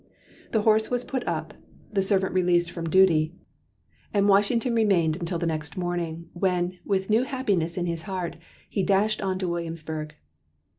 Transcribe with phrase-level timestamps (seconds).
[0.51, 1.53] The horse was put up,
[1.93, 3.35] the servant released from duty,
[4.11, 8.37] and Washington remained until the next morning, when, with new happiness in his heart,
[8.67, 10.15] he dashed on to Williamsburg.